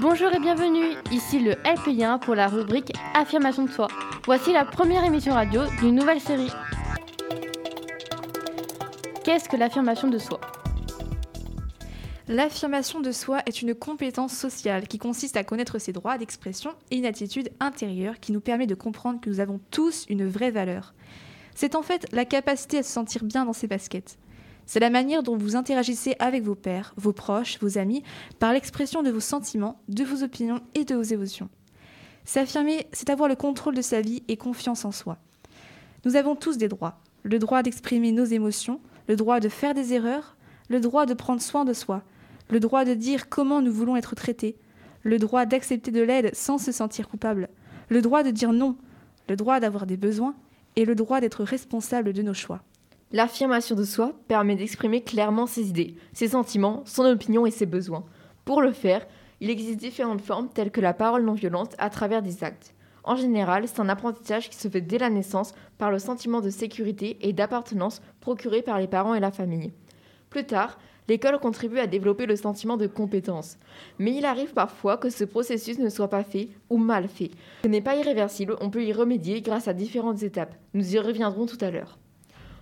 [0.00, 3.88] Bonjour et bienvenue, ici le LP1 pour la rubrique Affirmation de soi.
[4.26, 6.52] Voici la première émission radio d'une nouvelle série.
[9.24, 10.40] Qu'est-ce que l'affirmation de soi?
[12.26, 16.96] L'affirmation de soi est une compétence sociale qui consiste à connaître ses droits d'expression et
[16.96, 20.94] une attitude intérieure qui nous permet de comprendre que nous avons tous une vraie valeur.
[21.54, 24.16] C'est en fait la capacité à se sentir bien dans ses baskets.
[24.64, 28.02] C'est la manière dont vous interagissez avec vos pères, vos proches, vos amis,
[28.38, 31.50] par l'expression de vos sentiments, de vos opinions et de vos émotions.
[32.24, 35.18] S'affirmer, c'est avoir le contrôle de sa vie et confiance en soi.
[36.06, 36.98] Nous avons tous des droits.
[37.22, 40.38] Le droit d'exprimer nos émotions, le droit de faire des erreurs,
[40.70, 42.02] le droit de prendre soin de soi,
[42.50, 44.56] le droit de dire comment nous voulons être traités,
[45.02, 47.48] le droit d'accepter de l'aide sans se sentir coupable,
[47.88, 48.76] le droit de dire non,
[49.28, 50.34] le droit d'avoir des besoins
[50.76, 52.62] et le droit d'être responsable de nos choix.
[53.12, 58.04] L'affirmation de soi permet d'exprimer clairement ses idées, ses sentiments, son opinion et ses besoins.
[58.44, 59.06] Pour le faire,
[59.40, 62.74] il existe différentes formes telles que la parole non violente à travers des actes.
[63.04, 66.50] En général, c'est un apprentissage qui se fait dès la naissance par le sentiment de
[66.50, 69.72] sécurité et d'appartenance procuré par les parents et la famille.
[70.30, 73.58] Plus tard, l'école contribue à développer le sentiment de compétence.
[73.98, 77.30] Mais il arrive parfois que ce processus ne soit pas fait ou mal fait.
[77.62, 80.54] Ce n'est pas irréversible, on peut y remédier grâce à différentes étapes.
[80.72, 81.98] Nous y reviendrons tout à l'heure.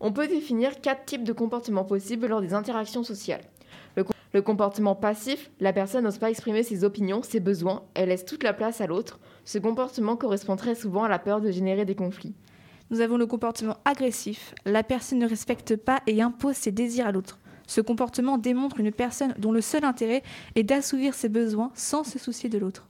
[0.00, 3.44] On peut définir quatre types de comportements possibles lors des interactions sociales.
[4.32, 8.42] Le, comportement passif, la personne n'ose pas exprimer ses opinions, ses besoins, elle laisse toute
[8.42, 9.20] la place à l'autre.
[9.44, 12.34] Ce comportement correspond très souvent à la peur de générer des conflits.
[12.90, 14.52] Nous avons le comportement agressif.
[14.64, 17.38] La personne ne respecte pas et impose ses désirs à l'autre.
[17.66, 20.22] Ce comportement démontre une personne dont le seul intérêt
[20.54, 22.88] est d'assouvir ses besoins sans se soucier de l'autre.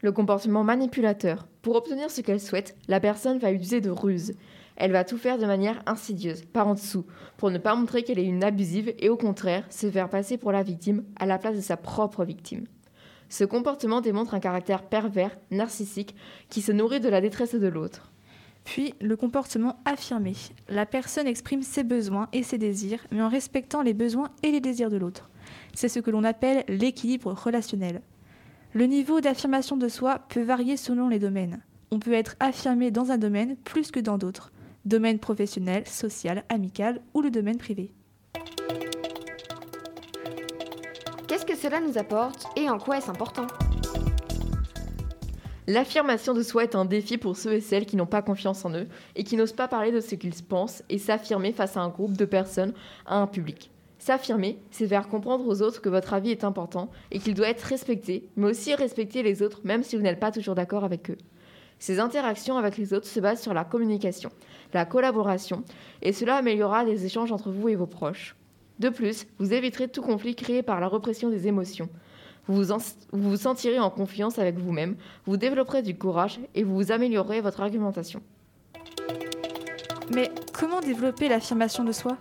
[0.00, 1.46] Le comportement manipulateur.
[1.62, 4.34] Pour obtenir ce qu'elle souhaite, la personne va user de ruses.
[4.76, 7.04] Elle va tout faire de manière insidieuse, par en dessous,
[7.36, 10.52] pour ne pas montrer qu'elle est une abusive et au contraire se faire passer pour
[10.52, 12.64] la victime à la place de sa propre victime.
[13.28, 16.14] Ce comportement démontre un caractère pervers, narcissique,
[16.48, 18.12] qui se nourrit de la détresse de l'autre.
[18.68, 20.34] Puis, le comportement affirmé.
[20.68, 24.60] La personne exprime ses besoins et ses désirs, mais en respectant les besoins et les
[24.60, 25.30] désirs de l'autre.
[25.72, 28.02] C'est ce que l'on appelle l'équilibre relationnel.
[28.74, 31.62] Le niveau d'affirmation de soi peut varier selon les domaines.
[31.90, 34.52] On peut être affirmé dans un domaine plus que dans d'autres.
[34.84, 37.94] Domaine professionnel, social, amical ou le domaine privé.
[41.26, 43.46] Qu'est-ce que cela nous apporte et en quoi est-ce important?
[45.68, 48.72] L'affirmation de soi est un défi pour ceux et celles qui n'ont pas confiance en
[48.72, 48.86] eux
[49.16, 52.16] et qui n'osent pas parler de ce qu'ils pensent et s'affirmer face à un groupe
[52.16, 52.72] de personnes,
[53.04, 53.70] à un public.
[53.98, 57.60] S'affirmer, c'est faire comprendre aux autres que votre avis est important et qu'il doit être
[57.60, 61.18] respecté, mais aussi respecter les autres même si vous n'êtes pas toujours d'accord avec eux.
[61.78, 64.30] Ces interactions avec les autres se basent sur la communication,
[64.72, 65.64] la collaboration,
[66.00, 68.36] et cela améliorera les échanges entre vous et vos proches.
[68.78, 71.90] De plus, vous éviterez tout conflit créé par la repression des émotions.
[72.48, 72.78] Vous vous,
[73.12, 77.42] vous, vous sentirez en confiance avec vous-même, vous développerez du courage et vous, vous améliorerez
[77.42, 78.22] votre argumentation.
[80.10, 82.16] Mais comment développer l'affirmation de soi?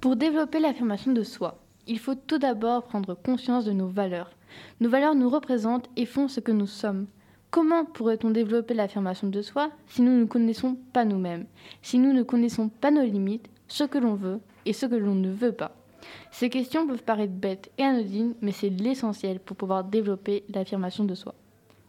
[0.00, 4.32] Pour développer l'affirmation de soi, il faut tout d'abord prendre conscience de nos valeurs.
[4.80, 7.06] Nos valeurs nous représentent et font ce que nous sommes.
[7.52, 11.46] Comment pourrait-on développer l'affirmation de soi si nous ne connaissons pas nous-mêmes,
[11.82, 15.14] si nous ne connaissons pas nos limites, ce que l'on veut et ce que l'on
[15.14, 15.76] ne veut pas
[16.30, 21.14] Ces questions peuvent paraître bêtes et anodines, mais c'est l'essentiel pour pouvoir développer l'affirmation de
[21.14, 21.34] soi.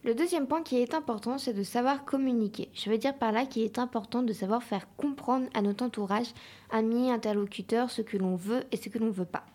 [0.04, 2.70] Le deuxième point qui est important, c'est de savoir communiquer.
[2.74, 6.34] Je veux dire par là qu'il est important de savoir faire comprendre à notre entourage,
[6.72, 9.46] amis, interlocuteurs, ce que l'on veut et ce que l'on ne veut pas.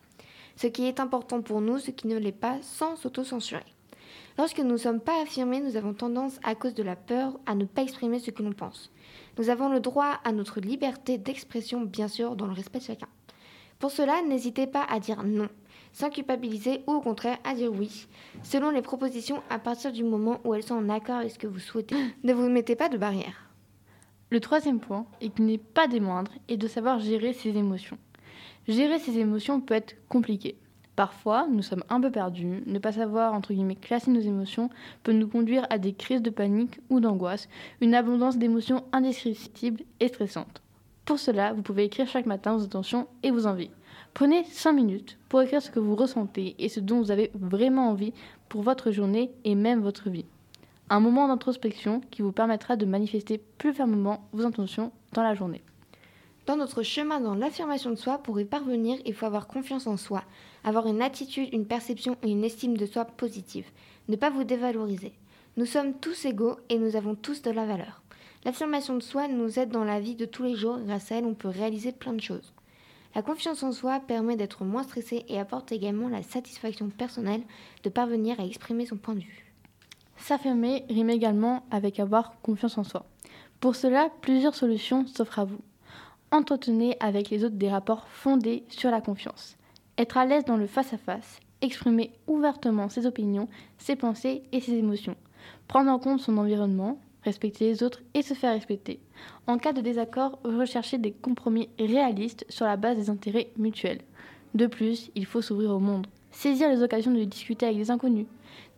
[0.55, 3.63] Ce qui est important pour nous, ce qui ne l'est pas, sans s'auto-censurer.
[4.39, 7.53] Lorsque nous ne sommes pas affirmés, nous avons tendance, à cause de la peur, à
[7.53, 8.91] ne pas exprimer ce que l'on pense.
[9.37, 13.07] Nous avons le droit à notre liberté d'expression, bien sûr, dans le respect de chacun.
[13.79, 15.47] Pour cela, n'hésitez pas à dire non,
[15.93, 18.07] sans culpabiliser ou au contraire à dire oui,
[18.43, 21.47] selon les propositions à partir du moment où elles sont en accord avec ce que
[21.47, 21.95] vous souhaitez.
[22.25, 23.49] ne vous mettez pas de barrière.
[24.31, 27.97] Le troisième point, et qui n'est pas des moindres, est de savoir gérer ses émotions.
[28.67, 30.57] Gérer ses émotions peut être compliqué.
[30.97, 34.69] Parfois, nous sommes un peu perdus, ne pas savoir entre guillemets classer nos émotions
[35.03, 37.47] peut nous conduire à des crises de panique ou d'angoisse,
[37.79, 40.61] une abondance d'émotions indescriptibles et stressantes.
[41.09, 43.71] Pour cela, vous pouvez écrire chaque matin vos intentions et vos envies.
[44.13, 47.89] Prenez 5 minutes pour écrire ce que vous ressentez et ce dont vous avez vraiment
[47.89, 48.13] envie
[48.47, 50.27] pour votre journée et même votre vie.
[50.87, 55.63] Un moment d'introspection qui vous permettra de manifester plus fermement vos intentions dans la journée.
[56.45, 59.97] Dans notre chemin dans l'affirmation de soi, pour y parvenir, il faut avoir confiance en
[59.97, 60.21] soi,
[60.63, 63.65] avoir une attitude, une perception et une estime de soi positive,
[64.09, 65.13] ne pas vous dévaloriser.
[65.57, 68.03] Nous sommes tous égaux et nous avons tous de la valeur.
[68.45, 70.79] L'affirmation de soi nous aide dans la vie de tous les jours.
[70.79, 72.53] Grâce à elle, on peut réaliser plein de choses.
[73.15, 77.41] La confiance en soi permet d'être moins stressé et apporte également la satisfaction personnelle
[77.83, 79.45] de parvenir à exprimer son point de vue.
[80.17, 83.05] S'affirmer rime également avec avoir confiance en soi.
[83.59, 85.59] Pour cela, plusieurs solutions s'offrent à vous.
[86.31, 89.57] Entretenez avec les autres des rapports fondés sur la confiance.
[89.97, 93.49] Être à l'aise dans le face-à-face, exprimer ouvertement ses opinions,
[93.79, 95.15] ses pensées et ses émotions.
[95.67, 98.99] Prendre en compte son environnement, respecter les autres et se faire respecter.
[99.47, 104.01] En cas de désaccord, rechercher des compromis réalistes sur la base des intérêts mutuels.
[104.55, 108.27] De plus, il faut s'ouvrir au monde, saisir les occasions de discuter avec des inconnus.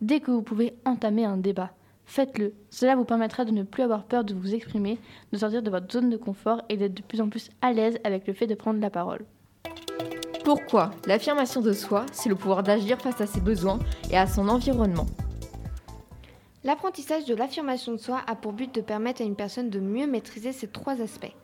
[0.00, 1.70] Dès que vous pouvez entamer un débat,
[2.04, 2.54] faites-le.
[2.70, 4.98] Cela vous permettra de ne plus avoir peur de vous exprimer,
[5.32, 7.98] de sortir de votre zone de confort et d'être de plus en plus à l'aise
[8.04, 9.24] avec le fait de prendre la parole.
[10.44, 13.78] Pourquoi L'affirmation de soi, c'est le pouvoir d'agir face à ses besoins
[14.10, 15.06] et à son environnement?
[16.64, 20.06] L'apprentissage de l'affirmation de soi a pour but de permettre à une personne de mieux
[20.06, 21.34] maîtriser ces trois aspects.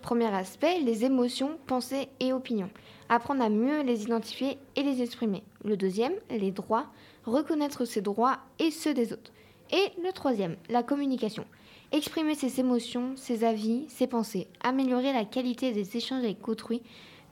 [0.00, 2.70] Premier aspect, les émotions, pensées et opinions.
[3.10, 5.42] Apprendre à mieux les identifier et les exprimer.
[5.62, 6.86] Le deuxième, les droits.
[7.26, 9.30] Reconnaître ses droits et ceux des autres.
[9.70, 11.44] Et le troisième, la communication.
[11.92, 14.48] Exprimer ses émotions, ses avis, ses pensées.
[14.64, 16.80] Améliorer la qualité des échanges avec autrui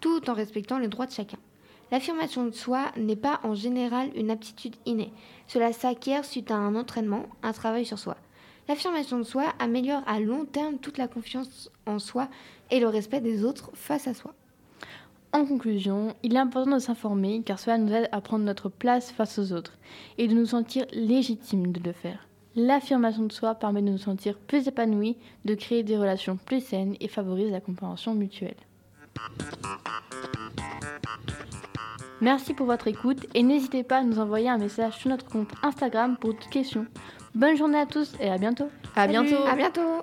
[0.00, 1.38] tout en respectant les droits de chacun.
[1.90, 5.12] L'affirmation de soi n'est pas en général une aptitude innée.
[5.48, 8.16] Cela s'acquiert suite à un entraînement, un travail sur soi.
[8.68, 12.28] L'affirmation de soi améliore à long terme toute la confiance en soi
[12.70, 14.34] et le respect des autres face à soi.
[15.32, 19.10] En conclusion, il est important de s'informer car cela nous aide à prendre notre place
[19.10, 19.78] face aux autres
[20.18, 22.28] et de nous sentir légitimes de le faire.
[22.56, 26.96] L'affirmation de soi permet de nous sentir plus épanouis, de créer des relations plus saines
[27.00, 28.56] et favorise la compréhension mutuelle.
[32.20, 35.50] Merci pour votre écoute et n'hésitez pas à nous envoyer un message sur notre compte
[35.62, 36.86] Instagram pour toute question.
[37.34, 38.68] Bonne journée à tous et à bientôt.
[38.94, 39.42] À bientôt.
[39.46, 40.00] À bientôt.